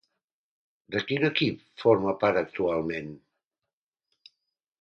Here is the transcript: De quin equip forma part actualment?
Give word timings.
De 0.95 1.01
quin 1.09 1.25
equip 1.27 1.61
forma 1.83 2.15
part 2.25 2.41
actualment? 2.43 3.15